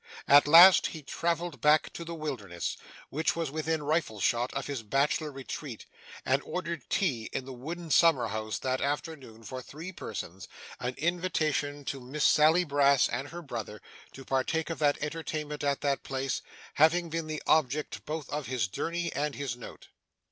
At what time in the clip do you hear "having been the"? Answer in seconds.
16.73-17.43